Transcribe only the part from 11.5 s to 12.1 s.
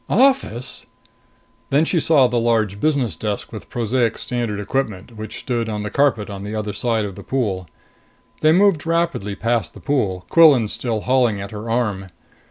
her arm.